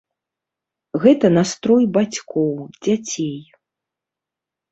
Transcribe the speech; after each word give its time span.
Гэта 1.03 1.27
настрой 1.37 1.85
бацькоў, 1.97 2.49
дзяцей. 2.87 3.37